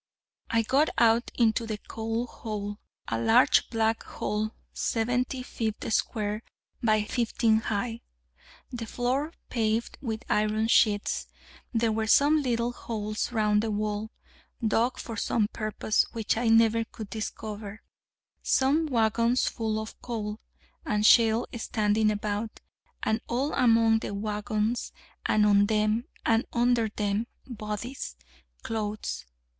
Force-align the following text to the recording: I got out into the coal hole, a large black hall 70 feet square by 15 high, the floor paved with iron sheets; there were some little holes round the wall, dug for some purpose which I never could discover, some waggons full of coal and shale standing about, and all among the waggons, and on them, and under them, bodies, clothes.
I 0.49 0.63
got 0.63 0.89
out 0.97 1.29
into 1.35 1.67
the 1.67 1.77
coal 1.77 2.25
hole, 2.25 2.79
a 3.07 3.21
large 3.21 3.69
black 3.69 4.01
hall 4.01 4.49
70 4.73 5.43
feet 5.43 5.75
square 5.93 6.41
by 6.81 7.03
15 7.03 7.57
high, 7.59 8.01
the 8.71 8.87
floor 8.87 9.31
paved 9.51 9.99
with 10.01 10.23
iron 10.27 10.67
sheets; 10.69 11.27
there 11.71 11.91
were 11.91 12.07
some 12.07 12.41
little 12.41 12.71
holes 12.71 13.31
round 13.31 13.61
the 13.61 13.69
wall, 13.69 14.09
dug 14.67 14.97
for 14.97 15.15
some 15.15 15.47
purpose 15.49 16.07
which 16.13 16.35
I 16.35 16.47
never 16.47 16.83
could 16.83 17.11
discover, 17.11 17.83
some 18.41 18.87
waggons 18.87 19.45
full 19.47 19.79
of 19.79 20.01
coal 20.01 20.39
and 20.83 21.05
shale 21.05 21.45
standing 21.55 22.09
about, 22.09 22.59
and 23.03 23.21
all 23.27 23.53
among 23.53 23.99
the 23.99 24.15
waggons, 24.15 24.93
and 25.27 25.45
on 25.45 25.67
them, 25.67 26.05
and 26.25 26.47
under 26.51 26.89
them, 26.89 27.27
bodies, 27.45 28.15
clothes. 28.63 29.27